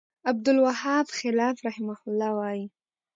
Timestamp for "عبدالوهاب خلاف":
0.29-1.55